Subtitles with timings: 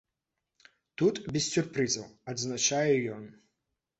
[1.01, 3.23] Тут без сюрпрызаў, адзначае ён.